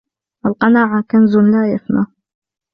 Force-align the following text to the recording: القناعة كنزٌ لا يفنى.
القناعة 0.45 1.03
كنزٌ 1.11 1.37
لا 1.37 1.73
يفنى. 1.73 2.05